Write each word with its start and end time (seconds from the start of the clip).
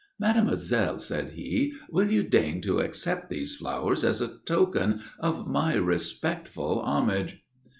"Mademoiselle," 0.19 0.97
said 0.97 1.33
he, 1.33 1.73
"will 1.87 2.11
you 2.11 2.23
deign 2.23 2.59
to 2.59 2.79
accept 2.79 3.29
these 3.29 3.55
flowers 3.57 4.03
as 4.03 4.19
a 4.19 4.39
token 4.47 4.99
of 5.19 5.45
my 5.47 5.75
respectful 5.75 6.81
homage?" 6.81 7.43